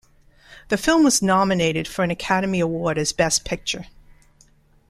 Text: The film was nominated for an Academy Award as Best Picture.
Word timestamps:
The 0.69 0.77
film 0.79 1.03
was 1.03 1.21
nominated 1.21 1.87
for 1.87 2.01
an 2.01 2.09
Academy 2.09 2.59
Award 2.59 2.97
as 2.97 3.11
Best 3.11 3.45
Picture. 3.45 3.85